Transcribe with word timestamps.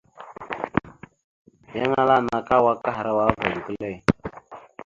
Yan 1.77 1.91
ala: 2.01 2.15
nakawa 2.27 2.71
akahərawa 2.75 3.23
ava 3.29 3.47
gukəle. 3.53 3.91